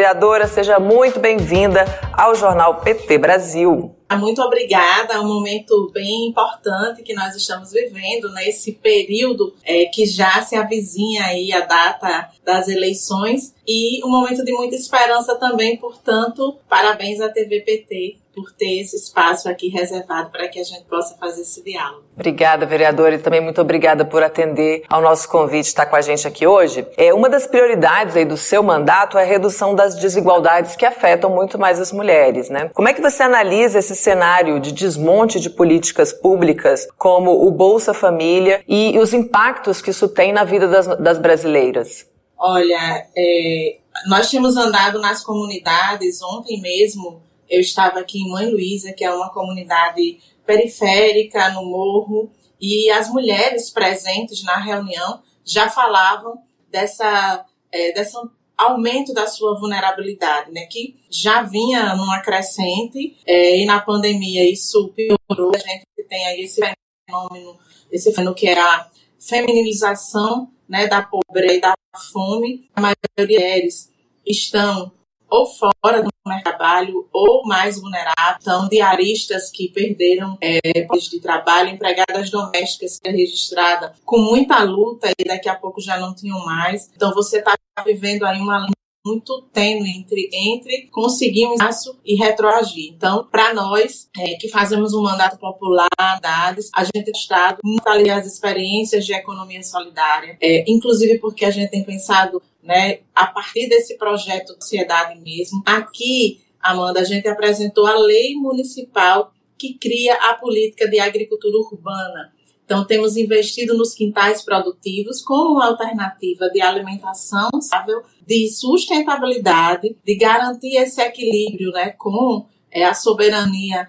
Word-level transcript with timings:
vereadora. 0.00 0.48
Seja 0.48 0.78
muito 0.78 1.20
bem-vinda 1.20 1.84
ao 2.14 2.34
Jornal 2.34 2.80
PT 2.80 3.18
Brasil. 3.18 3.94
Muito 4.18 4.42
obrigada, 4.42 5.14
é 5.14 5.20
um 5.20 5.28
momento 5.28 5.90
bem 5.92 6.26
importante 6.26 7.02
que 7.02 7.14
nós 7.14 7.36
estamos 7.36 7.70
vivendo 7.70 8.32
nesse 8.32 8.72
né? 8.72 8.78
período 8.82 9.54
é, 9.62 9.84
que 9.84 10.04
já 10.04 10.42
se 10.42 10.56
avizinha 10.56 11.26
aí 11.26 11.52
a 11.52 11.60
data 11.60 12.28
das 12.44 12.66
eleições 12.66 13.54
e 13.66 14.04
um 14.04 14.10
momento 14.10 14.44
de 14.44 14.52
muita 14.52 14.74
esperança 14.74 15.36
também, 15.36 15.76
portanto, 15.76 16.56
parabéns 16.68 17.20
à 17.20 17.28
TV 17.28 17.60
PT 17.60 18.16
por 18.40 18.52
ter 18.52 18.80
esse 18.80 18.96
espaço 18.96 19.48
aqui 19.48 19.68
reservado 19.68 20.30
para 20.30 20.48
que 20.48 20.58
a 20.58 20.64
gente 20.64 20.84
possa 20.84 21.16
fazer 21.18 21.42
esse 21.42 21.62
diálogo. 21.62 22.04
Obrigada, 22.14 22.64
vereadora, 22.64 23.14
e 23.14 23.18
também 23.18 23.40
muito 23.40 23.60
obrigada 23.60 24.04
por 24.04 24.22
atender 24.22 24.84
ao 24.88 25.00
nosso 25.00 25.28
convite 25.28 25.66
estar 25.66 25.86
com 25.86 25.96
a 25.96 26.00
gente 26.00 26.26
aqui 26.26 26.46
hoje. 26.46 26.86
É 26.96 27.12
uma 27.12 27.28
das 27.28 27.46
prioridades 27.46 28.16
aí 28.16 28.24
do 28.24 28.36
seu 28.36 28.62
mandato 28.62 29.18
é 29.18 29.22
a 29.22 29.26
redução 29.26 29.74
das 29.74 29.94
desigualdades 29.94 30.76
que 30.76 30.86
afetam 30.86 31.30
muito 31.30 31.58
mais 31.58 31.78
as 31.78 31.92
mulheres, 31.92 32.48
né? 32.48 32.70
Como 32.74 32.88
é 32.88 32.94
que 32.94 33.00
você 33.00 33.22
analisa 33.22 33.78
esse 33.78 33.94
cenário 33.94 34.58
de 34.58 34.72
desmonte 34.72 35.38
de 35.38 35.50
políticas 35.50 36.12
públicas 36.12 36.88
como 36.96 37.46
o 37.46 37.50
Bolsa 37.50 37.92
Família 37.92 38.62
e 38.66 38.98
os 38.98 39.12
impactos 39.12 39.82
que 39.82 39.90
isso 39.90 40.08
tem 40.08 40.32
na 40.32 40.44
vida 40.44 40.66
das, 40.66 40.86
das 40.98 41.18
brasileiras? 41.18 42.06
Olha, 42.38 43.06
é, 43.14 43.76
nós 44.06 44.30
temos 44.30 44.56
andado 44.56 45.00
nas 45.00 45.22
comunidades 45.22 46.22
ontem 46.22 46.60
mesmo 46.60 47.22
eu 47.50 47.60
estava 47.60 47.98
aqui 48.00 48.20
em 48.20 48.30
Mãe 48.30 48.48
Luísa, 48.48 48.92
que 48.92 49.04
é 49.04 49.12
uma 49.12 49.30
comunidade 49.30 50.18
periférica 50.46 51.50
no 51.50 51.64
morro, 51.64 52.30
e 52.60 52.90
as 52.90 53.10
mulheres 53.10 53.70
presentes 53.70 54.42
na 54.44 54.58
reunião 54.58 55.22
já 55.44 55.68
falavam 55.68 56.38
dessa, 56.70 57.44
é, 57.72 57.92
desse 57.92 58.16
aumento 58.56 59.12
da 59.14 59.26
sua 59.26 59.58
vulnerabilidade, 59.58 60.52
né? 60.52 60.66
Que 60.66 60.96
já 61.10 61.42
vinha 61.42 61.94
numa 61.96 62.20
crescente 62.20 63.16
é, 63.26 63.58
e 63.58 63.64
na 63.64 63.80
pandemia 63.80 64.48
isso 64.50 64.92
piorou. 64.94 65.52
A 65.54 65.58
gente 65.58 65.86
tem 66.08 66.26
aí 66.26 66.42
esse 66.42 66.60
fenômeno, 67.08 67.58
esse 67.90 68.12
fenômeno 68.12 68.34
que 68.34 68.46
é 68.46 68.58
a 68.58 68.88
feminilização 69.18 70.50
né, 70.68 70.86
da 70.86 71.02
pobreza 71.02 71.54
e 71.54 71.60
da 71.60 71.74
fome. 72.12 72.68
A 72.74 72.80
maioria 72.80 72.96
mulheres 73.18 73.90
estão 74.26 74.92
ou 75.28 75.46
fora 75.46 76.02
do 76.02 76.09
de 76.26 76.42
trabalho 76.42 77.08
ou 77.12 77.46
mais 77.46 77.80
vulneráveis, 77.80 78.38
então 78.40 78.68
diaristas 78.68 79.50
que 79.50 79.68
perderam 79.68 80.36
é, 80.40 80.60
de 80.60 81.20
trabalho, 81.20 81.70
empregadas 81.70 82.30
domésticas 82.30 82.98
que 82.98 83.08
é 83.08 83.12
registrada 83.12 83.94
com 84.04 84.18
muita 84.18 84.62
luta 84.62 85.10
e 85.18 85.24
daqui 85.24 85.48
a 85.48 85.54
pouco 85.54 85.80
já 85.80 85.98
não 85.98 86.14
tinham 86.14 86.44
mais. 86.44 86.90
Então 86.94 87.14
você 87.14 87.38
está 87.38 87.54
vivendo 87.84 88.24
aí 88.24 88.38
uma 88.38 88.66
muito 89.04 89.42
tênue 89.52 89.88
entre, 89.98 90.28
entre 90.32 90.88
conseguir 90.88 91.46
um 91.46 91.54
espaço 91.54 91.98
e 92.04 92.14
retroagir. 92.14 92.92
Então, 92.92 93.26
para 93.30 93.54
nós, 93.54 94.08
é, 94.16 94.34
que 94.34 94.48
fazemos 94.48 94.92
um 94.92 95.02
mandato 95.02 95.38
popular, 95.38 95.88
dados, 96.20 96.68
a 96.74 96.84
gente 96.84 97.04
tem 97.04 97.14
estado 97.14 97.58
muito 97.64 97.86
ali 97.88 98.10
as 98.10 98.26
experiências 98.26 99.06
de 99.06 99.14
economia 99.14 99.62
solidária, 99.62 100.36
é, 100.40 100.70
inclusive 100.70 101.18
porque 101.18 101.44
a 101.44 101.50
gente 101.50 101.70
tem 101.70 101.82
pensado 101.82 102.42
né, 102.62 103.00
a 103.14 103.26
partir 103.26 103.68
desse 103.68 103.96
projeto 103.96 104.56
de 104.56 104.64
sociedade 104.64 105.18
mesmo. 105.20 105.62
Aqui, 105.64 106.40
Amanda, 106.60 107.00
a 107.00 107.04
gente 107.04 107.26
apresentou 107.28 107.86
a 107.86 107.96
lei 107.96 108.34
municipal 108.34 109.32
que 109.58 109.74
cria 109.74 110.14
a 110.14 110.34
política 110.34 110.88
de 110.88 110.98
agricultura 110.98 111.56
urbana. 111.58 112.32
Então, 112.64 112.86
temos 112.86 113.16
investido 113.16 113.76
nos 113.76 113.94
quintais 113.94 114.42
produtivos 114.42 115.20
como 115.22 115.56
uma 115.56 115.66
alternativa 115.66 116.48
de 116.50 116.60
alimentação 116.60 117.50
saudável, 117.60 118.02
de 118.24 118.48
sustentabilidade, 118.48 119.96
de 120.04 120.14
garantir 120.14 120.76
esse 120.76 121.00
equilíbrio 121.00 121.72
né, 121.72 121.90
com 121.90 122.46
é, 122.70 122.84
a 122.84 122.94
soberania 122.94 123.88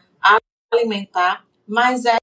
alimentar 0.73 1.43
mas 1.71 2.03
é 2.03 2.17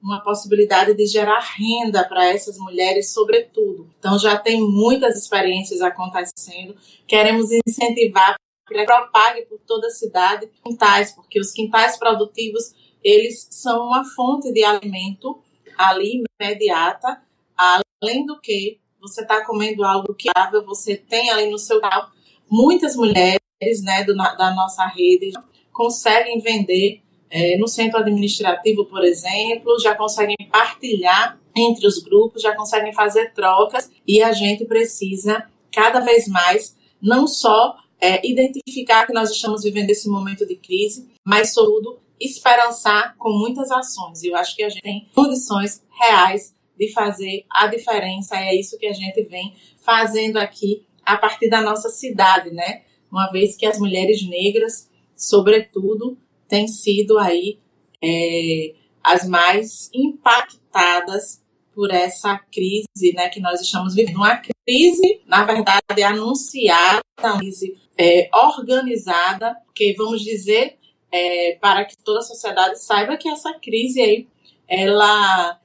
uma 0.00 0.22
possibilidade 0.22 0.94
de 0.94 1.06
gerar 1.06 1.40
renda 1.40 2.04
para 2.08 2.24
essas 2.28 2.56
mulheres, 2.56 3.12
sobretudo. 3.12 3.90
Então, 3.98 4.16
já 4.16 4.38
tem 4.38 4.60
muitas 4.60 5.18
experiências 5.18 5.80
acontecendo. 5.80 6.76
Queremos 7.04 7.48
incentivar 7.66 8.36
que 8.68 8.84
propague 8.84 9.42
por 9.46 9.58
toda 9.66 9.88
a 9.88 9.90
cidade 9.90 10.48
quintais, 10.64 11.10
porque 11.10 11.40
os 11.40 11.50
quintais 11.50 11.98
produtivos 11.98 12.76
eles 13.02 13.48
são 13.50 13.88
uma 13.88 14.04
fonte 14.04 14.52
de 14.52 14.62
alimento 14.62 15.42
ali 15.76 16.22
imediata, 16.40 17.20
além 17.56 18.24
do 18.24 18.40
que 18.40 18.78
você 19.00 19.22
está 19.22 19.44
comendo 19.44 19.84
algo 19.84 20.14
que 20.14 20.28
você 20.64 20.96
tem 20.96 21.28
ali 21.28 21.50
no 21.50 21.58
seu 21.58 21.80
canal. 21.80 22.08
Muitas 22.48 22.94
mulheres 22.94 23.40
né, 23.82 24.04
do, 24.04 24.14
da 24.14 24.54
nossa 24.54 24.86
rede 24.86 25.32
conseguem 25.72 26.38
vender 26.38 27.02
é, 27.32 27.56
no 27.56 27.66
centro 27.66 27.98
administrativo, 27.98 28.84
por 28.84 29.02
exemplo, 29.02 29.78
já 29.80 29.94
conseguem 29.94 30.36
partilhar 30.50 31.40
entre 31.56 31.86
os 31.86 31.98
grupos, 31.98 32.42
já 32.42 32.54
conseguem 32.54 32.92
fazer 32.92 33.32
trocas 33.32 33.90
e 34.06 34.22
a 34.22 34.32
gente 34.32 34.66
precisa 34.66 35.46
cada 35.72 36.00
vez 36.00 36.28
mais 36.28 36.76
não 37.00 37.26
só 37.26 37.74
é, 37.98 38.20
identificar 38.26 39.06
que 39.06 39.14
nós 39.14 39.30
estamos 39.30 39.62
vivendo 39.62 39.88
esse 39.88 40.10
momento 40.10 40.46
de 40.46 40.56
crise, 40.56 41.08
mas 41.24 41.54
sobretudo 41.54 41.98
esperançar 42.20 43.16
com 43.16 43.30
muitas 43.30 43.70
ações. 43.70 44.22
Eu 44.22 44.36
acho 44.36 44.54
que 44.54 44.62
a 44.62 44.68
gente 44.68 44.82
tem 44.82 45.08
condições 45.14 45.82
reais 45.98 46.54
de 46.78 46.92
fazer 46.92 47.46
a 47.50 47.66
diferença. 47.66 48.36
É 48.36 48.54
isso 48.54 48.78
que 48.78 48.86
a 48.86 48.92
gente 48.92 49.22
vem 49.22 49.54
fazendo 49.80 50.36
aqui 50.36 50.84
a 51.04 51.16
partir 51.16 51.48
da 51.48 51.62
nossa 51.62 51.88
cidade, 51.88 52.50
né? 52.50 52.82
Uma 53.10 53.30
vez 53.30 53.56
que 53.56 53.66
as 53.66 53.78
mulheres 53.78 54.22
negras, 54.28 54.90
sobretudo, 55.16 56.16
têm 56.52 56.68
sido 56.68 57.18
aí 57.18 57.58
é, 58.04 58.74
as 59.02 59.26
mais 59.26 59.88
impactadas 59.94 61.42
por 61.74 61.90
essa 61.90 62.38
crise 62.52 63.14
né, 63.14 63.30
que 63.30 63.40
nós 63.40 63.62
estamos 63.62 63.94
vivendo. 63.94 64.16
Uma 64.16 64.36
crise, 64.36 65.22
na 65.26 65.44
verdade, 65.44 66.02
anunciada, 66.04 67.00
uma 67.18 67.38
crise 67.38 67.74
é, 67.96 68.28
organizada, 68.34 69.56
que 69.74 69.94
vamos 69.94 70.20
dizer, 70.20 70.76
é, 71.10 71.56
para 71.58 71.86
que 71.86 71.96
toda 72.04 72.18
a 72.18 72.22
sociedade 72.22 72.78
saiba 72.78 73.16
que 73.16 73.30
essa 73.30 73.54
crise 73.54 74.02
aí, 74.02 74.28
ela, 74.68 75.58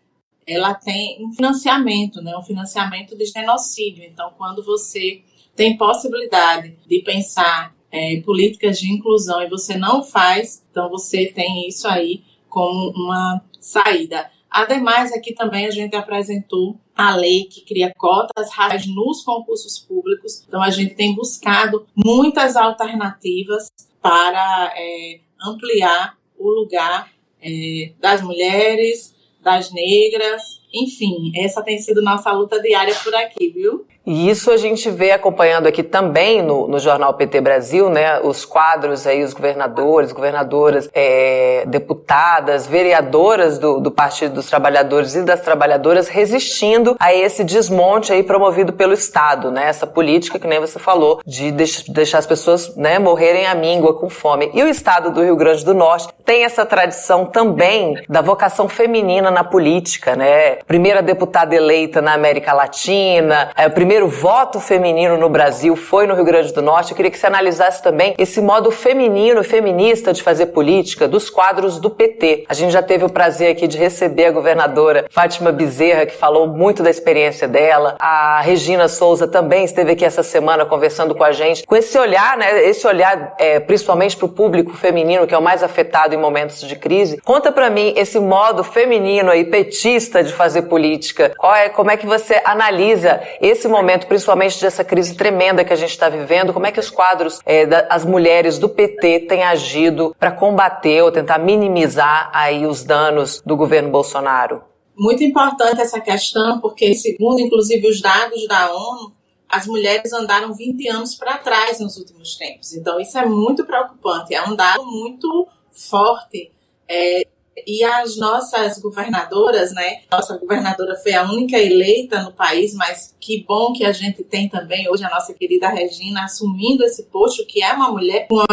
ela 0.47 0.73
tem 0.73 1.17
um 1.19 1.33
financiamento, 1.33 2.21
né, 2.21 2.37
um 2.37 2.43
financiamento 2.43 3.13
de 3.17 3.25
genocídio. 3.25 4.05
Então, 4.05 4.31
quando 4.37 4.63
você 4.63 5.21
tem 5.53 5.75
possibilidade 5.75 6.77
de 6.87 7.01
pensar 7.01 7.75
é, 7.91 8.21
políticas 8.21 8.79
de 8.79 8.91
inclusão 8.91 9.41
e 9.41 9.49
você 9.49 9.77
não 9.77 10.03
faz, 10.03 10.63
então 10.69 10.89
você 10.89 11.27
tem 11.27 11.67
isso 11.67 11.87
aí 11.87 12.23
como 12.49 12.91
uma 12.91 13.41
saída. 13.59 14.29
Ademais, 14.49 15.11
aqui 15.11 15.33
também 15.33 15.65
a 15.65 15.71
gente 15.71 15.95
apresentou 15.95 16.79
a 16.95 17.15
lei 17.15 17.43
que 17.43 17.61
cria 17.61 17.93
cotas 17.95 18.51
raciais 18.51 18.87
nos 18.87 19.21
concursos 19.23 19.77
públicos. 19.77 20.43
Então, 20.47 20.61
a 20.61 20.71
gente 20.71 20.95
tem 20.95 21.13
buscado 21.13 21.85
muitas 21.95 22.55
alternativas 22.55 23.67
para 24.01 24.73
é, 24.75 25.19
ampliar 25.43 26.17
o 26.39 26.49
lugar 26.49 27.11
é, 27.41 27.91
das 27.99 28.21
mulheres, 28.21 29.15
das 29.43 29.71
negras, 29.71 30.41
enfim, 30.73 31.31
essa 31.35 31.61
tem 31.61 31.77
sido 31.79 32.01
nossa 32.01 32.31
luta 32.31 32.61
diária 32.61 32.93
por 33.03 33.13
aqui, 33.15 33.49
viu? 33.49 33.85
E 34.07 34.29
isso 34.29 34.49
a 34.51 34.55
gente 34.55 34.89
vê 34.89 35.11
acompanhando 35.11 35.67
aqui 35.67 35.83
também 35.83 36.41
no, 36.41 36.65
no 36.65 36.79
jornal 36.79 37.13
PT 37.15 37.41
Brasil, 37.41 37.89
né? 37.89 38.21
Os 38.21 38.45
quadros 38.45 39.05
aí, 39.05 39.21
os 39.21 39.33
governadores, 39.33 40.13
governadoras, 40.13 40.89
é, 40.93 41.65
deputadas, 41.67 42.65
vereadoras 42.65 43.59
do, 43.59 43.81
do 43.81 43.91
Partido 43.91 44.35
dos 44.35 44.45
Trabalhadores 44.45 45.13
e 45.13 45.23
das 45.23 45.41
Trabalhadoras 45.41 46.07
resistindo 46.07 46.95
a 46.97 47.13
esse 47.13 47.43
desmonte 47.43 48.13
aí 48.13 48.23
promovido 48.23 48.71
pelo 48.71 48.93
Estado, 48.93 49.51
né? 49.51 49.67
Essa 49.67 49.85
política 49.85 50.39
que 50.39 50.47
nem 50.47 50.61
você 50.61 50.79
falou 50.79 51.19
de 51.25 51.51
deixar 51.51 52.19
as 52.19 52.25
pessoas, 52.25 52.77
né, 52.77 52.99
morrerem 52.99 53.45
à 53.45 53.53
míngua 53.53 53.93
com 53.93 54.09
fome. 54.09 54.49
E 54.53 54.63
o 54.63 54.69
Estado 54.69 55.11
do 55.11 55.21
Rio 55.21 55.35
Grande 55.35 55.65
do 55.65 55.73
Norte 55.73 56.07
tem 56.23 56.45
essa 56.45 56.65
tradição 56.65 57.25
também 57.25 58.01
da 58.07 58.21
vocação 58.21 58.69
feminina 58.69 59.29
na 59.29 59.43
política, 59.43 60.15
né? 60.15 60.56
Primeira 60.65 61.01
deputada 61.01 61.55
eleita 61.55 62.01
na 62.01 62.13
América 62.13 62.53
Latina, 62.53 63.51
é, 63.55 63.67
o 63.67 63.71
primeiro 63.71 64.07
voto 64.07 64.59
feminino 64.59 65.17
no 65.17 65.29
Brasil 65.29 65.75
foi 65.75 66.07
no 66.07 66.15
Rio 66.15 66.25
Grande 66.25 66.53
do 66.53 66.61
Norte. 66.61 66.91
Eu 66.91 66.95
queria 66.95 67.11
que 67.11 67.17
você 67.17 67.27
analisasse 67.27 67.81
também 67.83 68.15
esse 68.17 68.41
modo 68.41 68.71
feminino 68.71 69.43
feminista 69.43 70.13
de 70.13 70.23
fazer 70.23 70.47
política 70.47 71.07
dos 71.07 71.29
quadros 71.29 71.79
do 71.79 71.89
PT. 71.89 72.45
A 72.49 72.53
gente 72.53 72.71
já 72.71 72.81
teve 72.81 73.05
o 73.05 73.09
prazer 73.09 73.51
aqui 73.51 73.67
de 73.67 73.77
receber 73.77 74.25
a 74.25 74.31
governadora 74.31 75.05
Fátima 75.09 75.51
Bezerra, 75.51 76.05
que 76.05 76.15
falou 76.15 76.47
muito 76.47 76.81
da 76.81 76.89
experiência 76.89 77.47
dela. 77.47 77.95
A 77.99 78.41
Regina 78.41 78.87
Souza 78.87 79.27
também 79.27 79.63
esteve 79.63 79.91
aqui 79.91 80.05
essa 80.05 80.23
semana 80.23 80.65
conversando 80.65 81.13
com 81.13 81.23
a 81.23 81.31
gente, 81.31 81.65
com 81.65 81.75
esse 81.75 81.97
olhar, 81.97 82.37
né? 82.37 82.63
Esse 82.67 82.87
olhar 82.87 83.35
é, 83.37 83.59
principalmente 83.59 84.17
para 84.17 84.25
o 84.25 84.29
público 84.29 84.73
feminino, 84.73 85.27
que 85.27 85.35
é 85.35 85.37
o 85.37 85.41
mais 85.41 85.63
afetado 85.63 86.15
em 86.15 86.17
momentos 86.17 86.61
de 86.61 86.75
crise. 86.75 87.19
Conta 87.23 87.51
para 87.51 87.69
mim 87.69 87.93
esse 87.95 88.19
modo 88.19 88.63
feminino 88.63 89.33
e 89.33 89.43
petista 89.45 90.23
de 90.23 90.33
fazer 90.33 90.46
política. 90.61 91.33
Qual 91.37 91.53
é, 91.53 91.69
como 91.69 91.91
é 91.91 91.97
que 91.97 92.05
você 92.05 92.41
analisa 92.43 93.21
esse 93.41 93.67
momento, 93.67 94.07
principalmente 94.07 94.61
dessa 94.61 94.83
crise 94.83 95.15
tremenda 95.15 95.63
que 95.63 95.73
a 95.73 95.75
gente 95.75 95.91
está 95.91 96.09
vivendo, 96.09 96.53
como 96.53 96.65
é 96.65 96.71
que 96.71 96.79
os 96.79 96.89
quadros, 96.89 97.39
é, 97.45 97.65
da, 97.65 97.87
as 97.89 98.05
mulheres 98.05 98.57
do 98.57 98.69
PT 98.69 99.21
têm 99.21 99.43
agido 99.43 100.15
para 100.19 100.31
combater 100.31 101.01
ou 101.03 101.11
tentar 101.11 101.37
minimizar 101.37 102.29
aí 102.33 102.65
os 102.65 102.83
danos 102.83 103.41
do 103.45 103.55
governo 103.55 103.89
Bolsonaro? 103.89 104.63
Muito 104.97 105.23
importante 105.23 105.81
essa 105.81 105.99
questão, 105.99 106.59
porque 106.59 106.95
segundo 106.95 107.39
inclusive 107.39 107.87
os 107.87 108.01
dados 108.01 108.47
da 108.47 108.73
ONU, 108.73 109.13
as 109.49 109.65
mulheres 109.65 110.11
andaram 110.11 110.53
20 110.53 110.87
anos 110.89 111.15
para 111.15 111.37
trás 111.37 111.79
nos 111.79 111.97
últimos 111.97 112.35
tempos. 112.35 112.73
Então, 112.73 112.99
isso 112.99 113.17
é 113.17 113.25
muito 113.25 113.65
preocupante, 113.65 114.33
é 114.33 114.43
um 114.43 114.55
dado 114.55 114.85
muito 114.85 115.47
forte. 115.71 116.51
É, 116.87 117.25
e 117.65 117.83
as 117.83 118.17
nossas 118.17 118.79
governadoras, 118.79 119.73
né? 119.73 120.01
Nossa 120.11 120.37
governadora 120.37 120.95
foi 120.95 121.13
a 121.13 121.23
única 121.23 121.57
eleita 121.57 122.21
no 122.21 122.31
país, 122.31 122.73
mas 122.73 123.15
que 123.19 123.43
bom 123.47 123.73
que 123.73 123.83
a 123.83 123.91
gente 123.91 124.23
tem 124.23 124.47
também 124.47 124.89
hoje 124.89 125.03
a 125.03 125.09
nossa 125.09 125.33
querida 125.33 125.69
Regina 125.69 126.25
assumindo 126.25 126.83
esse 126.83 127.03
posto, 127.03 127.45
que 127.45 127.63
é 127.63 127.73
uma 127.73 127.91
mulher 127.91 128.27
com 128.27 128.39
a 128.39 128.47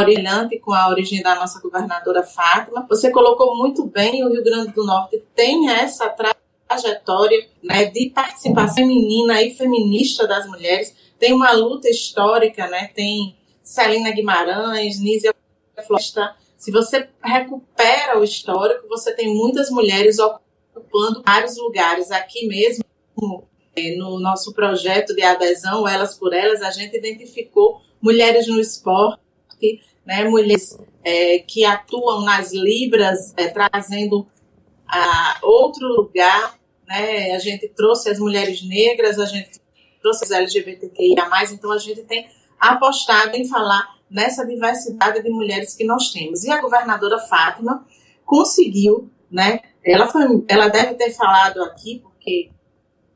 com 0.62 0.72
a 0.72 0.88
origem 0.88 1.22
da 1.22 1.34
nossa 1.34 1.60
governadora 1.60 2.22
Fátima. 2.22 2.86
Você 2.88 3.10
colocou 3.10 3.56
muito 3.56 3.84
bem, 3.84 4.24
o 4.24 4.32
Rio 4.32 4.44
Grande 4.44 4.72
do 4.72 4.84
Norte 4.84 5.22
tem 5.34 5.70
essa 5.70 6.08
trajetória 6.08 7.46
né, 7.62 7.86
de 7.86 8.10
participação 8.10 8.74
feminina 8.74 9.42
e 9.42 9.54
feminista 9.54 10.26
das 10.26 10.46
mulheres. 10.46 10.94
Tem 11.18 11.32
uma 11.32 11.52
luta 11.52 11.88
histórica, 11.88 12.66
né? 12.68 12.90
Tem 12.94 13.36
Celina 13.62 14.10
Guimarães, 14.10 14.98
Nízia 14.98 15.34
Flosta. 15.86 16.34
Se 16.64 16.70
você 16.70 17.06
recupera 17.22 18.18
o 18.18 18.24
histórico, 18.24 18.88
você 18.88 19.14
tem 19.14 19.34
muitas 19.34 19.68
mulheres 19.68 20.18
ocupando 20.18 21.22
vários 21.22 21.58
lugares. 21.58 22.10
Aqui 22.10 22.46
mesmo, 22.46 22.82
é, 23.76 23.94
no 23.96 24.18
nosso 24.18 24.54
projeto 24.54 25.14
de 25.14 25.20
adesão, 25.20 25.86
Elas 25.86 26.16
por 26.18 26.32
Elas, 26.32 26.62
a 26.62 26.70
gente 26.70 26.96
identificou 26.96 27.82
mulheres 28.00 28.48
no 28.48 28.58
esporte, 28.58 29.20
né, 30.06 30.24
mulheres 30.24 30.78
é, 31.04 31.40
que 31.40 31.66
atuam 31.66 32.22
nas 32.22 32.50
libras, 32.52 33.34
é, 33.36 33.48
trazendo 33.48 34.26
a 34.88 35.40
outro 35.42 35.86
lugar 35.86 36.58
né? 36.86 37.32
A 37.32 37.38
gente 37.38 37.68
trouxe 37.68 38.10
as 38.10 38.18
mulheres 38.18 38.62
negras, 38.62 39.18
a 39.18 39.26
gente 39.26 39.60
trouxe 40.00 40.24
as 40.24 40.30
LGBTQIA+, 40.30 41.26
então 41.52 41.72
a 41.72 41.78
gente 41.78 42.02
tem 42.04 42.26
apostado 42.58 43.36
em 43.36 43.46
falar 43.46 43.96
nessa 44.14 44.46
diversidade 44.46 45.22
de 45.22 45.28
mulheres 45.28 45.74
que 45.74 45.84
nós 45.84 46.12
temos. 46.12 46.44
E 46.44 46.50
a 46.50 46.60
governadora 46.60 47.18
Fátima 47.18 47.84
conseguiu, 48.24 49.10
né? 49.28 49.60
Ela, 49.84 50.06
foi, 50.06 50.22
ela 50.48 50.68
deve 50.68 50.94
ter 50.94 51.10
falado 51.10 51.60
aqui, 51.64 52.00
porque 52.00 52.50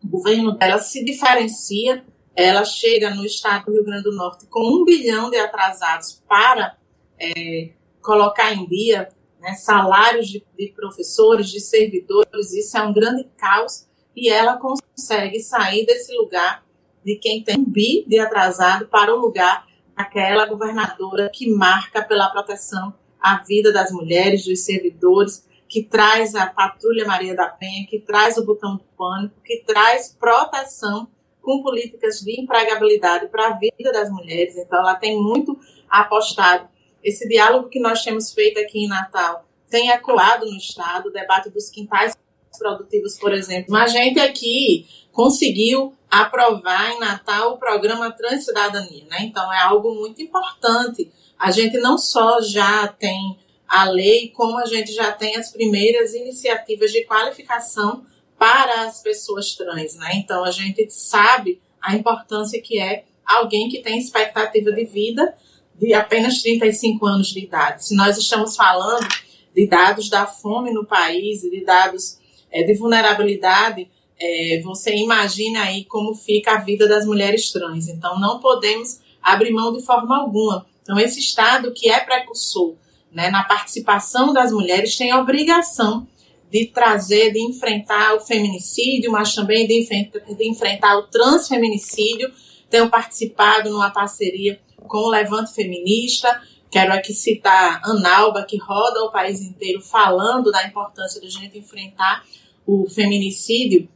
o 0.02 0.08
governo 0.08 0.58
dela 0.58 0.78
se 0.78 1.04
diferencia, 1.04 2.04
ela 2.34 2.64
chega 2.64 3.14
no 3.14 3.24
estado 3.24 3.66
do 3.66 3.72
Rio 3.72 3.84
Grande 3.84 4.02
do 4.02 4.14
Norte 4.14 4.46
com 4.46 4.60
um 4.60 4.84
bilhão 4.84 5.30
de 5.30 5.36
atrasados 5.38 6.22
para 6.28 6.76
é, 7.18 7.70
colocar 8.02 8.52
em 8.52 8.66
dia 8.66 9.08
né, 9.40 9.54
salários 9.54 10.28
de, 10.28 10.44
de 10.58 10.72
professores, 10.74 11.48
de 11.48 11.60
servidores, 11.60 12.52
isso 12.52 12.76
é 12.76 12.82
um 12.82 12.92
grande 12.92 13.24
caos 13.36 13.86
e 14.16 14.28
ela 14.28 14.56
consegue 14.56 15.40
sair 15.40 15.86
desse 15.86 16.12
lugar 16.16 16.64
de 17.04 17.16
quem 17.16 17.42
tem 17.42 17.58
um 17.58 17.64
bi 17.64 18.04
de 18.06 18.18
atrasado 18.18 18.88
para 18.88 19.14
o 19.14 19.18
lugar 19.18 19.67
daquela 19.98 20.46
governadora 20.46 21.28
que 21.28 21.50
marca 21.50 22.00
pela 22.00 22.30
proteção 22.30 22.94
à 23.20 23.42
vida 23.42 23.72
das 23.72 23.90
mulheres, 23.90 24.44
dos 24.44 24.60
servidores, 24.60 25.44
que 25.68 25.82
traz 25.82 26.36
a 26.36 26.46
Patrulha 26.46 27.04
Maria 27.04 27.34
da 27.34 27.48
Penha, 27.48 27.84
que 27.84 27.98
traz 27.98 28.38
o 28.38 28.46
botão 28.46 28.76
do 28.76 28.84
pânico, 28.96 29.34
que 29.44 29.64
traz 29.66 30.16
proteção 30.18 31.08
com 31.42 31.62
políticas 31.62 32.20
de 32.20 32.40
empregabilidade 32.40 33.26
para 33.26 33.48
a 33.48 33.58
vida 33.58 33.90
das 33.92 34.08
mulheres. 34.08 34.56
Então, 34.56 34.78
ela 34.78 34.94
tem 34.94 35.20
muito 35.20 35.58
apostado 35.90 36.68
esse 37.02 37.28
diálogo 37.28 37.68
que 37.68 37.80
nós 37.80 38.02
temos 38.02 38.32
feito 38.32 38.60
aqui 38.60 38.84
em 38.84 38.88
Natal 38.88 39.48
tem 39.68 39.90
ecoado 39.90 40.46
no 40.46 40.56
Estado, 40.56 41.08
o 41.08 41.12
debate 41.12 41.50
dos 41.50 41.68
quintais 41.68 42.16
produtivos, 42.58 43.18
por 43.18 43.32
exemplo. 43.32 43.66
Mas 43.70 43.90
a 43.90 43.98
gente 43.98 44.18
aqui 44.18 44.86
conseguiu 45.12 45.94
aprovar 46.10 46.92
em 46.92 47.00
Natal 47.00 47.52
o 47.52 47.58
programa 47.58 48.10
Transcidadania, 48.10 49.04
né? 49.10 49.18
Então 49.22 49.52
é 49.52 49.60
algo 49.60 49.94
muito 49.94 50.22
importante. 50.22 51.10
A 51.38 51.50
gente 51.50 51.78
não 51.78 51.98
só 51.98 52.40
já 52.40 52.88
tem 52.88 53.38
a 53.66 53.84
lei, 53.84 54.30
como 54.30 54.58
a 54.58 54.64
gente 54.64 54.92
já 54.92 55.12
tem 55.12 55.36
as 55.36 55.50
primeiras 55.50 56.14
iniciativas 56.14 56.90
de 56.90 57.04
qualificação 57.04 58.04
para 58.38 58.86
as 58.86 59.02
pessoas 59.02 59.54
trans, 59.54 59.96
né? 59.96 60.12
Então 60.14 60.44
a 60.44 60.50
gente 60.50 60.88
sabe 60.90 61.60
a 61.80 61.94
importância 61.94 62.60
que 62.62 62.80
é 62.80 63.04
alguém 63.26 63.68
que 63.68 63.82
tem 63.82 63.98
expectativa 63.98 64.72
de 64.72 64.84
vida 64.84 65.36
de 65.74 65.92
apenas 65.92 66.40
35 66.42 67.06
anos 67.06 67.28
de 67.28 67.40
idade. 67.40 67.86
Se 67.86 67.94
nós 67.94 68.16
estamos 68.16 68.56
falando 68.56 69.06
de 69.54 69.66
dados 69.66 70.08
da 70.08 70.26
fome 70.26 70.72
no 70.72 70.84
país, 70.84 71.42
de 71.42 71.64
dados 71.64 72.18
é, 72.50 72.62
de 72.62 72.74
vulnerabilidade, 72.74 73.88
é, 74.20 74.60
você 74.64 74.94
imagina 74.96 75.62
aí 75.62 75.84
como 75.84 76.14
fica 76.14 76.52
a 76.52 76.58
vida 76.58 76.88
das 76.88 77.06
mulheres 77.06 77.50
trans. 77.50 77.88
Então, 77.88 78.18
não 78.18 78.40
podemos 78.40 79.00
abrir 79.22 79.52
mão 79.52 79.72
de 79.72 79.84
forma 79.84 80.18
alguma. 80.18 80.66
Então, 80.82 80.98
esse 80.98 81.20
Estado 81.20 81.72
que 81.72 81.90
é 81.90 82.00
precursor 82.00 82.74
né, 83.12 83.30
na 83.30 83.44
participação 83.44 84.32
das 84.32 84.52
mulheres 84.52 84.96
tem 84.96 85.10
a 85.10 85.20
obrigação 85.20 86.06
de 86.50 86.66
trazer, 86.66 87.32
de 87.32 87.40
enfrentar 87.40 88.14
o 88.14 88.20
feminicídio, 88.20 89.12
mas 89.12 89.34
também 89.34 89.66
de, 89.66 89.86
de 90.34 90.48
enfrentar 90.48 90.96
o 90.96 91.02
transfeminicídio. 91.02 92.32
Tenho 92.70 92.88
participado 92.88 93.70
numa 93.70 93.90
parceria 93.90 94.58
com 94.86 94.98
o 94.98 95.10
Levante 95.10 95.52
Feminista. 95.52 96.40
Quero 96.70 96.92
aqui 96.92 97.12
citar 97.12 97.80
Analba, 97.84 98.44
que 98.44 98.58
roda 98.58 99.04
o 99.04 99.10
país 99.10 99.40
inteiro 99.40 99.80
falando 99.80 100.50
da 100.50 100.66
importância 100.66 101.20
de 101.20 101.26
a 101.26 101.30
gente 101.30 101.58
enfrentar 101.58 102.24
o 102.66 102.88
feminicídio. 102.88 103.88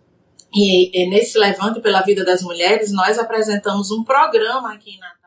E, 0.55 1.03
e 1.03 1.11
nesse 1.11 1.39
Levante 1.39 1.81
pela 1.81 2.03
Vida 2.03 2.25
das 2.25 2.43
Mulheres, 2.43 2.93
nós 2.93 3.19
apresentamos 3.19 3.91
um 3.91 4.05
programa 4.05 4.73
aqui 4.73 4.93
em 4.93 4.99
Natal 4.99 5.23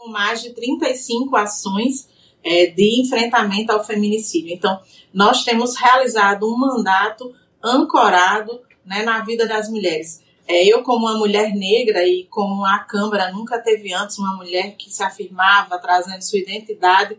com 0.00 0.08
mais 0.08 0.40
de 0.42 0.54
35 0.54 1.36
ações 1.36 2.08
é, 2.42 2.66
de 2.66 3.02
enfrentamento 3.02 3.70
ao 3.70 3.84
feminicídio. 3.84 4.52
Então, 4.52 4.80
nós 5.12 5.44
temos 5.44 5.76
realizado 5.76 6.46
um 6.46 6.56
mandato 6.56 7.34
ancorado 7.62 8.60
né, 8.84 9.02
na 9.02 9.22
vida 9.22 9.46
das 9.46 9.68
mulheres. 9.68 10.22
É, 10.50 10.64
eu, 10.66 10.82
como 10.82 11.06
uma 11.06 11.16
mulher 11.16 11.54
negra 11.54 12.04
e 12.04 12.24
como 12.24 12.64
a 12.64 12.80
Câmara 12.80 13.30
nunca 13.30 13.56
teve 13.60 13.94
antes 13.94 14.18
uma 14.18 14.34
mulher 14.34 14.74
que 14.76 14.90
se 14.90 15.00
afirmava, 15.00 15.78
trazendo 15.78 16.20
sua 16.22 16.40
identidade, 16.40 17.16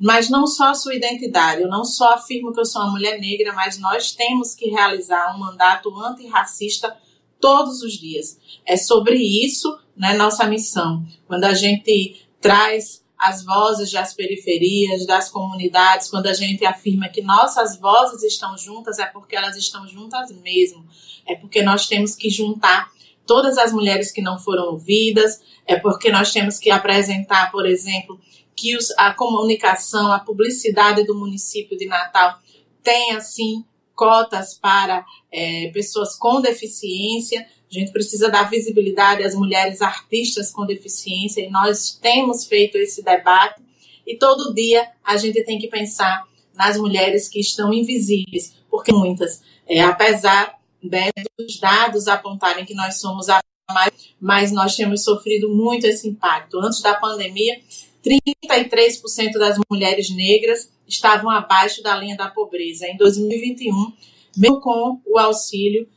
mas 0.00 0.28
não 0.28 0.48
só 0.48 0.70
a 0.70 0.74
sua 0.74 0.92
identidade, 0.92 1.62
eu 1.62 1.68
não 1.68 1.84
só 1.84 2.14
afirmo 2.14 2.52
que 2.52 2.58
eu 2.58 2.64
sou 2.64 2.82
uma 2.82 2.90
mulher 2.90 3.20
negra, 3.20 3.52
mas 3.52 3.78
nós 3.78 4.10
temos 4.10 4.52
que 4.52 4.68
realizar 4.68 5.32
um 5.32 5.38
mandato 5.38 5.96
antirracista 5.96 6.92
todos 7.40 7.82
os 7.82 7.92
dias. 7.92 8.36
É 8.66 8.76
sobre 8.76 9.14
isso 9.14 9.78
né, 9.96 10.14
nossa 10.14 10.44
missão. 10.48 11.06
Quando 11.28 11.44
a 11.44 11.54
gente 11.54 12.26
traz 12.40 13.01
as 13.22 13.44
vozes 13.44 13.92
das 13.92 14.12
periferias, 14.12 15.06
das 15.06 15.30
comunidades, 15.30 16.10
quando 16.10 16.26
a 16.26 16.32
gente 16.32 16.64
afirma 16.66 17.08
que 17.08 17.22
nossas 17.22 17.78
vozes 17.78 18.24
estão 18.24 18.58
juntas, 18.58 18.98
é 18.98 19.06
porque 19.06 19.36
elas 19.36 19.56
estão 19.56 19.86
juntas 19.86 20.32
mesmo. 20.42 20.84
É 21.24 21.36
porque 21.36 21.62
nós 21.62 21.86
temos 21.86 22.16
que 22.16 22.28
juntar 22.28 22.90
todas 23.24 23.58
as 23.58 23.72
mulheres 23.72 24.10
que 24.10 24.20
não 24.20 24.40
foram 24.40 24.72
ouvidas, 24.72 25.40
é 25.64 25.78
porque 25.78 26.10
nós 26.10 26.32
temos 26.32 26.58
que 26.58 26.68
apresentar, 26.68 27.52
por 27.52 27.64
exemplo, 27.64 28.20
que 28.56 28.76
os, 28.76 28.90
a 28.98 29.14
comunicação, 29.14 30.12
a 30.12 30.18
publicidade 30.18 31.04
do 31.04 31.14
município 31.14 31.78
de 31.78 31.86
Natal 31.86 32.40
tem, 32.82 33.12
assim, 33.12 33.64
cotas 34.02 34.54
para 34.54 35.06
é, 35.30 35.70
pessoas 35.72 36.16
com 36.16 36.40
deficiência. 36.40 37.46
A 37.70 37.72
gente 37.72 37.92
precisa 37.92 38.28
dar 38.28 38.50
visibilidade 38.50 39.22
às 39.22 39.32
mulheres 39.32 39.80
artistas 39.80 40.50
com 40.50 40.66
deficiência 40.66 41.40
e 41.40 41.48
nós 41.48 41.96
temos 42.02 42.44
feito 42.44 42.76
esse 42.78 43.00
debate. 43.00 43.62
E 44.04 44.16
todo 44.18 44.52
dia 44.52 44.88
a 45.04 45.16
gente 45.16 45.44
tem 45.44 45.56
que 45.56 45.68
pensar 45.68 46.24
nas 46.52 46.76
mulheres 46.76 47.28
que 47.28 47.38
estão 47.38 47.72
invisíveis, 47.72 48.56
porque 48.68 48.92
muitas, 48.92 49.40
é, 49.68 49.80
apesar 49.80 50.58
né, 50.82 51.10
dos 51.38 51.60
dados 51.60 52.08
apontarem 52.08 52.64
que 52.64 52.74
nós 52.74 53.00
somos 53.00 53.28
a 53.28 53.38
mais, 53.72 53.92
mas 54.20 54.50
nós 54.50 54.74
temos 54.74 55.04
sofrido 55.04 55.48
muito 55.48 55.86
esse 55.86 56.08
impacto. 56.08 56.58
Antes 56.58 56.80
da 56.80 56.94
pandemia, 56.94 57.60
33% 58.04 59.32
das 59.38 59.58
mulheres 59.70 60.10
negras 60.10 60.70
estavam 60.86 61.30
abaixo 61.30 61.82
da 61.82 61.96
linha 61.96 62.16
da 62.16 62.28
pobreza. 62.28 62.86
Em 62.86 62.96
2021, 62.96 63.92
mesmo 64.36 64.60
com 64.60 65.00
o 65.06 65.18
auxílio, 65.18 65.88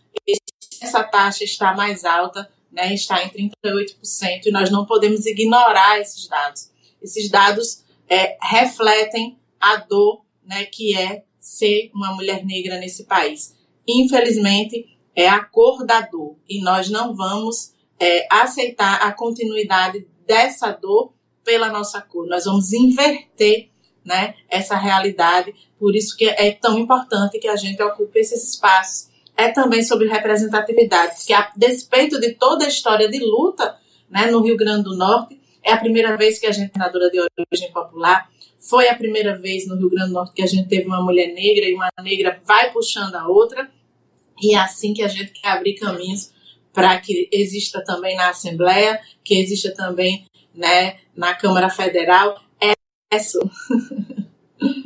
essa 0.82 1.04
taxa 1.04 1.44
está 1.44 1.74
mais 1.74 2.06
alta, 2.06 2.50
né, 2.72 2.94
está 2.94 3.24
em 3.24 3.30
38%, 3.30 4.46
e 4.46 4.52
nós 4.52 4.70
não 4.70 4.86
podemos 4.86 5.26
ignorar 5.26 6.00
esses 6.00 6.28
dados. 6.28 6.70
Esses 7.02 7.30
dados 7.30 7.84
é, 8.08 8.38
refletem 8.42 9.38
a 9.60 9.78
dor 9.78 10.24
né, 10.46 10.66
que 10.66 10.96
é 10.96 11.24
ser 11.40 11.90
uma 11.94 12.14
mulher 12.14 12.46
negra 12.46 12.78
nesse 12.78 13.06
país. 13.06 13.56
Infelizmente, 13.88 14.98
é 15.16 15.28
a 15.28 15.44
cor 15.44 15.86
da 15.86 16.02
dor, 16.02 16.36
e 16.48 16.62
nós 16.62 16.90
não 16.90 17.16
vamos 17.16 17.74
é, 18.00 18.28
aceitar 18.30 18.96
a 19.02 19.12
continuidade 19.14 20.06
dessa 20.28 20.72
dor 20.72 21.14
pela 21.46 21.70
nossa 21.70 22.02
cor. 22.02 22.28
Nós 22.28 22.44
vamos 22.44 22.74
inverter 22.74 23.70
né, 24.04 24.36
essa 24.50 24.76
realidade. 24.76 25.54
Por 25.80 25.96
isso 25.96 26.18
que 26.18 26.28
é 26.28 26.52
tão 26.52 26.78
importante 26.78 27.40
que 27.40 27.48
a 27.48 27.56
gente 27.56 27.82
ocupe 27.82 28.20
esses 28.20 28.44
espaços. 28.52 29.10
É 29.38 29.50
também 29.50 29.84
sobre 29.84 30.08
representatividade, 30.08 31.26
que 31.26 31.34
a 31.34 31.52
despeito 31.56 32.20
de 32.20 32.34
toda 32.34 32.66
a 32.66 32.70
história 32.70 33.10
de 33.10 33.20
luta 33.20 33.78
né, 34.10 34.28
no 34.28 34.42
Rio 34.42 34.56
Grande 34.58 34.84
do 34.84 34.96
Norte, 34.96 35.40
é 35.62 35.74
a 35.74 35.78
primeira 35.78 36.16
vez 36.16 36.40
que 36.40 36.46
a 36.46 36.52
gente 36.52 36.70
é 36.70 36.74
senadora 36.74 37.10
de 37.10 37.20
origem 37.20 37.72
popular, 37.72 38.30
foi 38.58 38.88
a 38.88 38.96
primeira 38.96 39.38
vez 39.38 39.68
no 39.68 39.76
Rio 39.76 39.90
Grande 39.90 40.10
do 40.10 40.14
Norte 40.14 40.34
que 40.34 40.42
a 40.42 40.48
gente 40.48 40.70
teve 40.70 40.88
uma 40.88 41.02
mulher 41.02 41.34
negra 41.34 41.66
e 41.66 41.74
uma 41.74 41.90
negra 42.02 42.40
vai 42.46 42.72
puxando 42.72 43.16
a 43.16 43.28
outra, 43.28 43.70
e 44.42 44.56
é 44.56 44.58
assim 44.58 44.94
que 44.94 45.02
a 45.02 45.08
gente 45.08 45.32
quer 45.32 45.50
abrir 45.50 45.76
caminhos 45.76 46.32
para 46.72 46.98
que 47.00 47.28
exista 47.32 47.84
também 47.84 48.16
na 48.16 48.30
Assembleia, 48.30 49.02
que 49.24 49.40
exista 49.40 49.74
também 49.74 50.26
né, 50.56 50.96
na 51.16 51.34
Câmara 51.36 51.70
Federal. 51.70 52.36
É 52.62 52.74
isso. 53.16 53.40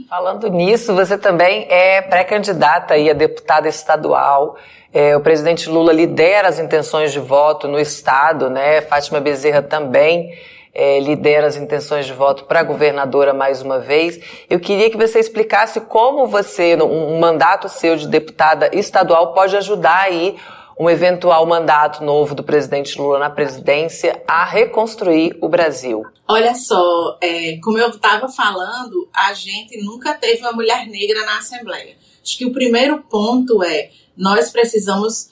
Falando 0.10 0.50
nisso, 0.50 0.96
você 0.96 1.18
também 1.18 1.68
é 1.70 2.02
pré-candidata 2.02 2.96
a 2.96 3.14
deputada 3.14 3.68
estadual. 3.68 4.58
É, 4.92 5.16
o 5.16 5.22
presidente 5.22 5.70
Lula 5.70 5.94
lidera 5.94 6.48
as 6.48 6.58
intenções 6.58 7.12
de 7.12 7.20
voto 7.20 7.68
no 7.68 7.80
estado, 7.80 8.50
né? 8.50 8.82
Fátima 8.82 9.20
Bezerra 9.20 9.62
também 9.62 10.34
é, 10.74 11.00
lidera 11.00 11.48
as 11.48 11.56
intenções 11.56 12.06
de 12.06 12.14
voto 12.14 12.46
para 12.46 12.64
governadora 12.64 13.34
mais 13.34 13.62
uma 13.62 13.80
vez. 13.80 14.20
Eu 14.50 14.60
queria 14.60 14.90
que 14.90 14.98
você 14.98 15.20
explicasse 15.20 15.82
como 15.82 16.26
você, 16.28 16.76
um 16.76 17.20
mandato 17.20 17.68
seu 17.68 17.96
de 17.96 18.08
deputada 18.08 18.70
estadual, 18.74 19.34
pode 19.34 19.56
ajudar 19.58 20.04
aí 20.04 20.38
um 20.80 20.90
eventual 20.90 21.46
mandato 21.46 22.06
novo 22.06 22.34
do 22.34 22.42
presidente 22.42 22.98
Lula 22.98 23.20
na 23.20 23.30
presidência 23.30 24.24
a 24.26 24.46
reconstruir 24.46 25.38
o 25.42 25.50
Brasil? 25.50 26.04
Olha 26.26 26.56
só, 26.56 27.18
é, 27.22 27.58
como 27.58 27.78
eu 27.78 27.90
estava 27.90 28.30
falando, 28.30 29.10
a 29.14 29.34
gente 29.34 29.78
nunca 29.84 30.14
teve 30.14 30.40
uma 30.40 30.54
mulher 30.54 30.88
negra 30.88 31.26
na 31.26 31.40
Assembleia. 31.40 31.98
Acho 32.24 32.38
que 32.38 32.46
o 32.46 32.54
primeiro 32.54 33.02
ponto 33.04 33.62
é 33.62 33.92
nós 34.16 34.52
precisamos 34.52 35.32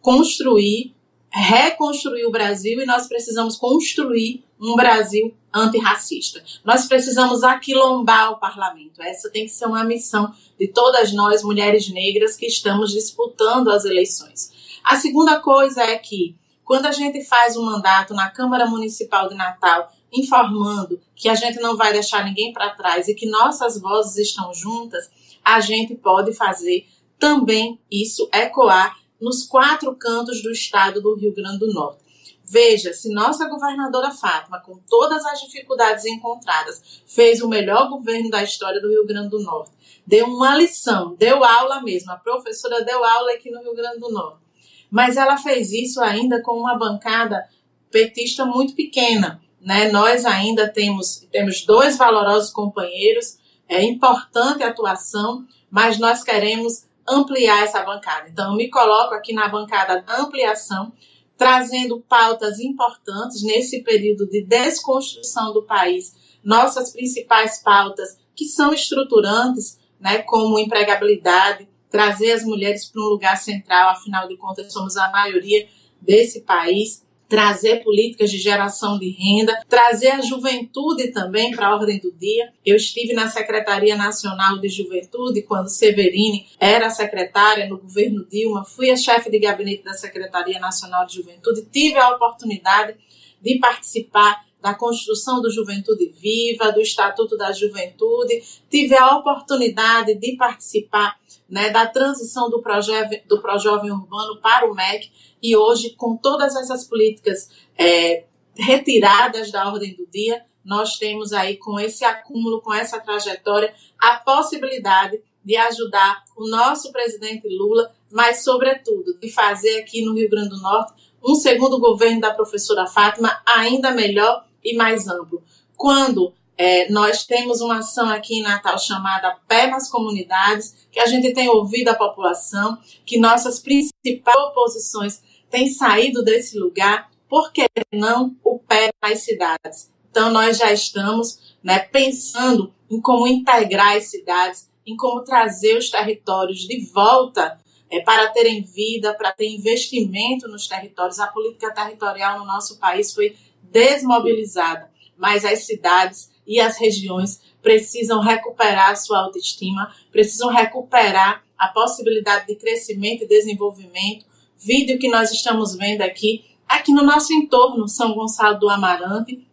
construir, 0.00 0.92
reconstruir 1.30 2.26
o 2.26 2.32
Brasil 2.32 2.80
e 2.80 2.86
nós 2.86 3.06
precisamos 3.06 3.56
construir 3.56 4.44
um 4.60 4.74
Brasil 4.74 5.32
antirracista. 5.54 6.42
Nós 6.64 6.86
precisamos 6.86 7.44
aquilombar 7.44 8.32
o 8.32 8.40
parlamento. 8.40 9.02
Essa 9.02 9.30
tem 9.30 9.44
que 9.44 9.52
ser 9.52 9.66
uma 9.66 9.84
missão 9.84 10.32
de 10.58 10.68
todas 10.68 11.12
nós, 11.12 11.42
mulheres 11.42 11.88
negras, 11.88 12.36
que 12.36 12.46
estamos 12.46 12.92
disputando 12.92 13.70
as 13.70 13.84
eleições. 13.84 14.50
A 14.82 14.96
segunda 14.96 15.40
coisa 15.40 15.82
é 15.82 15.98
que, 15.98 16.36
quando 16.64 16.86
a 16.86 16.92
gente 16.92 17.22
faz 17.24 17.56
um 17.56 17.64
mandato 17.64 18.14
na 18.14 18.30
Câmara 18.30 18.66
Municipal 18.66 19.28
de 19.28 19.34
Natal, 19.34 19.92
informando 20.12 21.00
que 21.14 21.28
a 21.28 21.34
gente 21.34 21.60
não 21.60 21.76
vai 21.76 21.92
deixar 21.92 22.24
ninguém 22.24 22.52
para 22.52 22.70
trás 22.70 23.08
e 23.08 23.14
que 23.14 23.28
nossas 23.28 23.80
vozes 23.80 24.16
estão 24.16 24.52
juntas, 24.52 25.10
a 25.44 25.60
gente 25.60 25.94
pode 25.94 26.32
fazer 26.32 26.86
também 27.18 27.78
isso 27.90 28.28
ecoar 28.32 28.96
nos 29.20 29.46
quatro 29.46 29.94
cantos 29.94 30.42
do 30.42 30.50
estado 30.50 31.00
do 31.00 31.14
Rio 31.14 31.34
Grande 31.34 31.58
do 31.58 31.72
Norte. 31.72 32.00
Veja, 32.42 32.92
se 32.92 33.12
nossa 33.12 33.48
governadora 33.48 34.10
Fátima, 34.10 34.60
com 34.60 34.80
todas 34.88 35.24
as 35.24 35.40
dificuldades 35.40 36.04
encontradas, 36.04 37.02
fez 37.06 37.40
o 37.40 37.48
melhor 37.48 37.88
governo 37.88 38.28
da 38.28 38.42
história 38.42 38.80
do 38.80 38.88
Rio 38.88 39.06
Grande 39.06 39.28
do 39.28 39.40
Norte, 39.40 39.70
deu 40.04 40.26
uma 40.26 40.56
lição, 40.56 41.14
deu 41.14 41.44
aula 41.44 41.80
mesmo, 41.80 42.10
a 42.10 42.16
professora 42.16 42.82
deu 42.82 43.04
aula 43.04 43.32
aqui 43.32 43.50
no 43.50 43.60
Rio 43.60 43.74
Grande 43.74 44.00
do 44.00 44.10
Norte 44.10 44.49
mas 44.90 45.16
ela 45.16 45.36
fez 45.36 45.72
isso 45.72 46.00
ainda 46.00 46.42
com 46.42 46.52
uma 46.52 46.78
bancada 46.78 47.48
petista 47.90 48.44
muito 48.44 48.74
pequena. 48.74 49.40
Né? 49.60 49.90
Nós 49.90 50.24
ainda 50.24 50.68
temos, 50.68 51.26
temos 51.30 51.64
dois 51.64 51.96
valorosos 51.96 52.50
companheiros, 52.50 53.38
é 53.68 53.82
importante 53.84 54.62
a 54.62 54.68
atuação, 54.68 55.44
mas 55.70 55.98
nós 55.98 56.24
queremos 56.24 56.84
ampliar 57.08 57.62
essa 57.62 57.82
bancada. 57.82 58.28
Então, 58.28 58.50
eu 58.50 58.56
me 58.56 58.68
coloco 58.68 59.14
aqui 59.14 59.32
na 59.32 59.48
bancada 59.48 60.02
da 60.02 60.20
ampliação, 60.20 60.92
trazendo 61.36 62.00
pautas 62.00 62.58
importantes 62.60 63.42
nesse 63.42 63.82
período 63.82 64.28
de 64.28 64.44
desconstrução 64.44 65.52
do 65.52 65.62
país. 65.62 66.14
Nossas 66.44 66.92
principais 66.92 67.62
pautas, 67.62 68.18
que 68.34 68.44
são 68.44 68.72
estruturantes, 68.72 69.78
né, 69.98 70.18
como 70.22 70.58
empregabilidade, 70.58 71.68
trazer 71.90 72.32
as 72.32 72.44
mulheres 72.44 72.84
para 72.84 73.02
um 73.02 73.06
lugar 73.06 73.36
central, 73.36 73.90
afinal 73.90 74.28
de 74.28 74.36
contas, 74.36 74.72
somos 74.72 74.96
a 74.96 75.10
maioria 75.10 75.66
desse 76.00 76.42
país 76.42 77.04
trazer 77.30 77.84
políticas 77.84 78.28
de 78.28 78.38
geração 78.38 78.98
de 78.98 79.08
renda, 79.08 79.56
trazer 79.68 80.08
a 80.08 80.20
juventude 80.20 81.12
também 81.12 81.52
para 81.52 81.68
a 81.68 81.76
ordem 81.76 82.00
do 82.00 82.10
dia. 82.10 82.52
Eu 82.66 82.74
estive 82.74 83.12
na 83.12 83.30
Secretaria 83.30 83.96
Nacional 83.96 84.58
de 84.58 84.68
Juventude 84.68 85.42
quando 85.42 85.68
Severine 85.68 86.48
era 86.58 86.90
secretária 86.90 87.68
no 87.68 87.78
governo 87.78 88.26
Dilma, 88.28 88.64
fui 88.64 88.90
a 88.90 88.96
chefe 88.96 89.30
de 89.30 89.38
gabinete 89.38 89.84
da 89.84 89.92
Secretaria 89.92 90.58
Nacional 90.58 91.06
de 91.06 91.14
Juventude, 91.14 91.68
tive 91.70 91.98
a 91.98 92.10
oportunidade 92.10 92.96
de 93.40 93.60
participar 93.60 94.44
da 94.60 94.74
construção 94.74 95.40
do 95.40 95.50
Juventude 95.50 96.12
Viva, 96.16 96.72
do 96.72 96.80
Estatuto 96.80 97.36
da 97.36 97.52
Juventude, 97.52 98.42
tive 98.70 98.94
a 98.94 99.16
oportunidade 99.16 100.14
de 100.14 100.36
participar 100.36 101.18
né, 101.48 101.70
da 101.70 101.86
transição 101.86 102.48
do, 102.48 102.60
proje 102.62 102.92
do 103.26 103.40
Projovem 103.40 103.90
Urbano 103.90 104.40
para 104.40 104.70
o 104.70 104.74
MEC 104.74 105.10
e 105.42 105.56
hoje, 105.56 105.90
com 105.90 106.16
todas 106.16 106.54
essas 106.54 106.86
políticas 106.86 107.50
é, 107.76 108.24
retiradas 108.54 109.50
da 109.50 109.66
ordem 109.68 109.94
do 109.94 110.06
dia, 110.06 110.44
nós 110.64 110.98
temos 110.98 111.32
aí, 111.32 111.56
com 111.56 111.80
esse 111.80 112.04
acúmulo, 112.04 112.60
com 112.60 112.72
essa 112.72 113.00
trajetória, 113.00 113.74
a 113.98 114.16
possibilidade 114.16 115.20
de 115.42 115.56
ajudar 115.56 116.22
o 116.36 116.46
nosso 116.46 116.92
presidente 116.92 117.48
Lula, 117.48 117.90
mas, 118.12 118.44
sobretudo, 118.44 119.18
de 119.18 119.30
fazer 119.30 119.80
aqui 119.80 120.04
no 120.04 120.14
Rio 120.14 120.28
Grande 120.28 120.50
do 120.50 120.60
Norte 120.60 120.92
um 121.22 121.34
segundo 121.34 121.78
governo 121.78 122.20
da 122.20 122.32
professora 122.32 122.86
Fátima 122.86 123.40
ainda 123.46 123.90
melhor 123.90 124.44
e 124.64 124.76
mais 124.76 125.08
amplo. 125.08 125.42
Quando 125.76 126.32
é, 126.56 126.90
nós 126.90 127.24
temos 127.24 127.62
uma 127.62 127.78
ação 127.78 128.08
aqui 128.10 128.38
em 128.38 128.42
Natal 128.42 128.78
chamada 128.78 129.34
Pé 129.48 129.66
nas 129.66 129.88
Comunidades, 129.88 130.86
que 130.92 131.00
a 131.00 131.06
gente 131.06 131.32
tem 131.32 131.48
ouvido 131.48 131.88
a 131.88 131.94
população, 131.94 132.76
que 133.06 133.18
nossas 133.18 133.60
principais 133.60 134.36
oposições 134.50 135.22
têm 135.48 135.68
saído 135.68 136.22
desse 136.22 136.58
lugar, 136.58 137.10
por 137.28 137.50
que 137.52 137.64
não 137.90 138.36
o 138.44 138.58
pé 138.58 138.90
nas 139.02 139.20
cidades? 139.20 139.90
Então, 140.10 140.30
nós 140.30 140.58
já 140.58 140.72
estamos 140.72 141.56
né, 141.62 141.78
pensando 141.78 142.74
em 142.90 143.00
como 143.00 143.26
integrar 143.26 143.96
as 143.96 144.10
cidades, 144.10 144.68
em 144.84 144.96
como 144.96 145.22
trazer 145.22 145.78
os 145.78 145.88
territórios 145.88 146.58
de 146.60 146.84
volta 146.92 147.58
é, 147.90 148.00
para 148.00 148.28
terem 148.28 148.62
vida, 148.62 149.12
para 149.14 149.32
ter 149.32 149.48
investimento 149.48 150.48
nos 150.48 150.66
territórios. 150.66 151.18
A 151.18 151.26
política 151.26 151.72
territorial 151.72 152.38
no 152.38 152.46
nosso 152.46 152.78
país 152.78 153.12
foi 153.12 153.36
desmobilizada, 153.62 154.90
mas 155.16 155.44
as 155.44 155.64
cidades 155.66 156.30
e 156.46 156.60
as 156.60 156.78
regiões 156.78 157.40
precisam 157.62 158.20
recuperar 158.20 158.90
a 158.90 158.96
sua 158.96 159.18
autoestima, 159.18 159.94
precisam 160.10 160.50
recuperar 160.50 161.44
a 161.58 161.68
possibilidade 161.68 162.46
de 162.46 162.56
crescimento 162.56 163.24
e 163.24 163.28
desenvolvimento. 163.28 164.24
Vídeo 164.56 164.98
que 164.98 165.08
nós 165.08 165.30
estamos 165.30 165.74
vendo 165.74 166.02
aqui, 166.02 166.44
aqui 166.66 166.92
no 166.92 167.02
nosso 167.02 167.32
entorno, 167.32 167.86
São 167.88 168.14
Gonçalo 168.14 168.58
do 168.58 168.68
Amarante, 168.68 169.46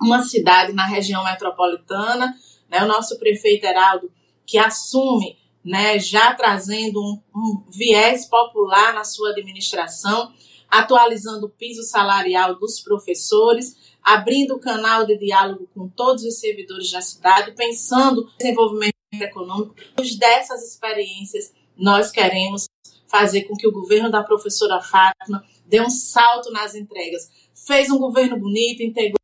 uma 0.00 0.22
cidade 0.22 0.72
na 0.72 0.86
região 0.86 1.24
metropolitana, 1.24 2.34
né, 2.70 2.82
o 2.84 2.86
nosso 2.86 3.18
prefeito 3.18 3.66
Heraldo, 3.66 4.10
que 4.46 4.56
assume, 4.56 5.36
né, 5.68 5.98
já 5.98 6.32
trazendo 6.34 6.98
um, 6.98 7.20
um 7.36 7.62
viés 7.70 8.24
popular 8.24 8.94
na 8.94 9.04
sua 9.04 9.30
administração, 9.30 10.32
atualizando 10.66 11.44
o 11.44 11.50
piso 11.50 11.82
salarial 11.82 12.58
dos 12.58 12.80
professores, 12.80 13.76
abrindo 14.02 14.54
o 14.54 14.60
canal 14.60 15.04
de 15.04 15.18
diálogo 15.18 15.68
com 15.74 15.86
todos 15.86 16.24
os 16.24 16.40
servidores 16.40 16.90
da 16.90 17.02
cidade, 17.02 17.52
pensando 17.52 18.22
no 18.22 18.32
desenvolvimento 18.38 18.94
econômico. 19.12 19.74
Dessas 20.18 20.62
experiências, 20.62 21.52
nós 21.76 22.10
queremos 22.10 22.66
fazer 23.06 23.42
com 23.44 23.54
que 23.54 23.68
o 23.68 23.72
governo 23.72 24.10
da 24.10 24.22
professora 24.22 24.80
Fátima 24.80 25.44
dê 25.66 25.82
um 25.82 25.90
salto 25.90 26.50
nas 26.50 26.74
entregas. 26.74 27.30
Fez 27.66 27.90
um 27.90 27.98
governo 27.98 28.38
bonito, 28.38 28.82
integrou 28.82 29.18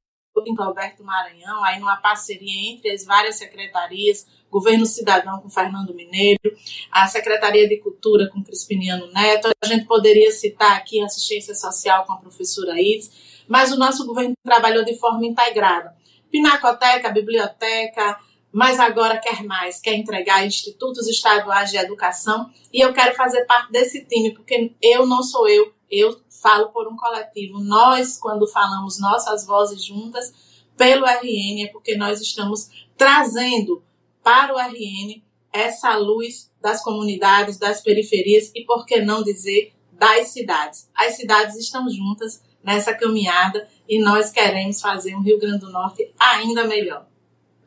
em 0.47 0.55
Alberto 0.59 1.03
Maranhão, 1.05 1.65
aí 1.65 1.79
numa 1.79 1.97
parceria 1.97 2.71
entre 2.71 2.91
as 2.91 3.05
várias 3.05 3.37
secretarias, 3.37 4.27
Governo 4.55 4.87
Cidadão 4.87 5.41
com 5.41 5.51
Fernando 5.51 5.93
Mineiro, 5.93 6.57
a 6.89 7.09
Secretaria 7.09 7.69
de 7.69 7.79
Cultura 7.79 8.29
com 8.29 8.41
Crispiniano 8.41 9.11
Neto, 9.13 9.51
a 9.61 9.67
gente 9.67 9.85
poderia 9.85 10.31
citar 10.31 10.77
aqui 10.77 11.03
assistência 11.03 11.57
social 11.57 12.05
com 12.05 12.13
a 12.13 12.19
professora 12.19 12.81
Ides, 12.81 13.43
mas 13.49 13.73
o 13.73 13.77
nosso 13.77 14.07
governo 14.07 14.33
trabalhou 14.45 14.85
de 14.85 14.97
forma 14.97 15.27
integrada. 15.27 15.93
Pinacoteca, 16.31 17.11
biblioteca, 17.11 18.17
mas 18.53 18.79
agora 18.79 19.19
quer 19.19 19.43
mais, 19.43 19.81
quer 19.81 19.95
entregar 19.95 20.47
institutos 20.47 21.09
estaduais 21.09 21.71
de 21.73 21.77
educação 21.77 22.49
e 22.73 22.81
eu 22.81 22.93
quero 22.93 23.13
fazer 23.17 23.45
parte 23.47 23.73
desse 23.73 24.05
time, 24.05 24.33
porque 24.33 24.73
eu 24.81 25.05
não 25.05 25.25
sou 25.25 25.49
eu, 25.49 25.75
eu 25.91 26.17
falo 26.41 26.69
por 26.69 26.87
um 26.87 26.95
coletivo. 26.95 27.59
Nós, 27.59 28.17
quando 28.17 28.47
falamos 28.47 29.01
nossas 29.01 29.45
vozes 29.45 29.85
juntas, 29.85 30.33
pelo 30.77 31.05
RN, 31.07 31.65
é 31.65 31.69
porque 31.73 31.97
nós 31.97 32.21
estamos 32.21 32.71
trazendo 32.97 33.83
para 34.25 34.55
o 34.55 34.59
RN 34.59 35.23
essa 35.53 35.97
luz 35.97 36.51
das 36.61 36.83
comunidades, 36.83 37.59
das 37.59 37.81
periferias 37.81 38.51
e, 38.55 38.65
por 38.65 38.85
que 38.85 39.01
não 39.01 39.23
dizer, 39.23 39.73
das 39.93 40.29
cidades. 40.29 40.91
As 40.93 41.15
cidades 41.15 41.57
estão 41.57 41.89
juntas 41.89 42.43
nessa 42.63 42.93
caminhada 42.93 43.69
e 43.89 44.01
nós 44.01 44.31
queremos 44.31 44.81
fazer 44.81 45.15
um 45.15 45.21
Rio 45.21 45.39
Grande 45.39 45.61
do 45.61 45.71
Norte 45.71 46.13
ainda 46.19 46.65
melhor. 46.65 47.07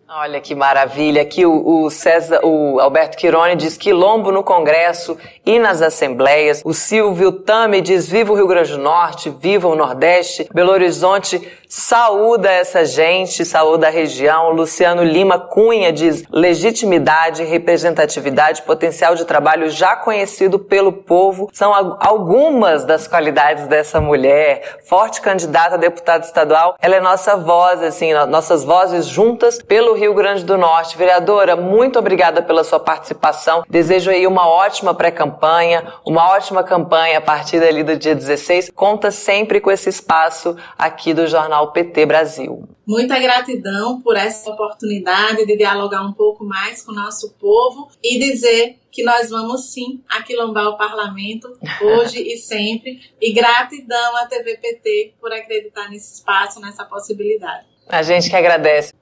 Olha 0.09 0.39
que 0.39 0.55
maravilha. 0.55 1.21
Aqui 1.21 1.45
o, 1.45 1.83
o, 1.83 1.89
César, 1.89 2.39
o 2.41 2.79
Alberto 2.79 3.17
Quirone 3.17 3.57
diz 3.57 3.75
quilombo 3.75 4.31
no 4.31 4.41
Congresso 4.41 5.17
e 5.45 5.59
nas 5.59 5.81
assembleias. 5.81 6.61
O 6.63 6.73
Silvio 6.73 7.29
Tame 7.33 7.81
diz 7.81 8.07
viva 8.07 8.31
o 8.31 8.35
Rio 8.35 8.47
Grande 8.47 8.71
do 8.71 8.77
Norte, 8.77 9.29
viva 9.29 9.67
o 9.67 9.75
Nordeste. 9.75 10.47
Belo 10.53 10.71
Horizonte 10.71 11.45
saúda 11.67 12.49
essa 12.49 12.85
gente, 12.85 13.43
saúda 13.43 13.87
a 13.87 13.89
região. 13.89 14.51
Luciano 14.51 15.03
Lima 15.03 15.37
Cunha 15.39 15.91
diz 15.91 16.23
legitimidade, 16.31 17.43
representatividade, 17.43 18.61
potencial 18.61 19.15
de 19.15 19.25
trabalho 19.25 19.69
já 19.69 19.95
conhecido 19.95 20.57
pelo 20.57 20.93
povo. 20.93 21.49
São 21.51 21.73
algumas 21.99 22.85
das 22.85 23.07
qualidades 23.07 23.67
dessa 23.67 23.99
mulher. 23.99 24.77
Forte 24.85 25.21
candidata 25.21 25.75
a 25.75 25.77
deputada 25.77 26.25
estadual. 26.25 26.75
Ela 26.79 26.95
é 26.95 27.01
nossa 27.01 27.35
voz, 27.35 27.81
assim, 27.83 28.13
nossas 28.13 28.63
vozes 28.63 29.05
juntas 29.05 29.61
pelo 29.61 29.93
Rio 29.93 30.13
Grande 30.13 30.43
do 30.43 30.57
Norte. 30.57 30.97
Vereadora, 30.97 31.55
muito 31.55 31.99
obrigada 31.99 32.41
pela 32.41 32.63
sua 32.63 32.79
participação. 32.79 33.63
Desejo 33.69 34.09
aí 34.11 34.25
uma 34.25 34.47
ótima 34.47 34.93
pré-campanha, 34.93 35.83
uma 36.05 36.29
ótima 36.29 36.63
campanha 36.63 37.17
a 37.17 37.21
partir 37.21 37.59
dali 37.59 37.83
do 37.83 37.97
dia 37.97 38.15
16. 38.15 38.71
Conta 38.73 39.11
sempre 39.11 39.59
com 39.59 39.71
esse 39.71 39.89
espaço 39.89 40.55
aqui 40.77 41.13
do 41.13 41.27
Jornal 41.27 41.56
PT 41.65 42.05
Brasil. 42.05 42.67
Muita 42.85 43.19
gratidão 43.19 43.99
por 44.01 44.15
essa 44.15 44.49
oportunidade 44.49 45.45
de 45.45 45.57
dialogar 45.57 46.03
um 46.03 46.13
pouco 46.13 46.45
mais 46.45 46.81
com 46.83 46.91
o 46.91 46.95
nosso 46.95 47.33
povo 47.33 47.89
e 48.01 48.17
dizer 48.19 48.77
que 48.91 49.03
nós 49.03 49.29
vamos 49.29 49.73
sim 49.73 50.01
aquilombar 50.07 50.67
o 50.67 50.77
parlamento 50.77 51.47
hoje 51.81 52.21
e 52.21 52.37
sempre. 52.37 52.99
E 53.19 53.33
gratidão 53.33 54.15
à 54.17 54.25
TV 54.25 54.57
PT 54.57 55.15
por 55.19 55.33
acreditar 55.33 55.89
nesse 55.89 56.15
espaço, 56.15 56.61
nessa 56.61 56.85
possibilidade. 56.85 57.65
A 57.89 58.01
gente 58.01 58.29
que 58.29 58.35
agradece. 58.35 58.93